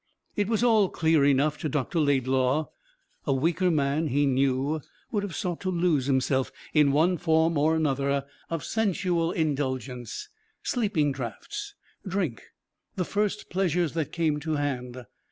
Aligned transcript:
It 0.35 0.47
was 0.47 0.63
all 0.63 0.89
clear 0.89 1.23
enough 1.23 1.59
to 1.59 1.69
Dr. 1.69 1.99
Laidlaw. 1.99 2.69
A 3.27 3.33
weaker 3.33 3.69
man, 3.69 4.07
he 4.07 4.25
knew, 4.25 4.81
would 5.11 5.21
have 5.21 5.35
sought 5.35 5.61
to 5.61 5.69
lose 5.69 6.07
himself 6.07 6.51
in 6.73 6.91
one 6.91 7.19
form 7.19 7.55
or 7.55 7.75
another 7.75 8.25
of 8.49 8.63
sensual 8.63 9.31
indulgence 9.31 10.29
sleeping 10.63 11.11
draughts, 11.11 11.75
drink, 12.07 12.41
the 12.95 13.05
first 13.05 13.51
pleasures 13.51 13.93
that 13.93 14.11
came 14.11 14.39
to 14.39 14.53
hand. 14.53 15.05